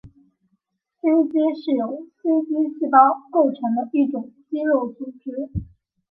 [0.99, 1.31] 心肌
[1.61, 2.97] 是由心肌细胞
[3.31, 5.51] 构成的一种肌肉组织。